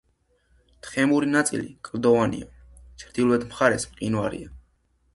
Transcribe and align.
თხემური 0.87 1.29
ნაწილი 1.35 1.69
კლდოვანია, 1.89 2.51
ჩრდილოეთ 3.05 3.49
მხარეს 3.55 3.91
მყინვარია. 3.95 4.55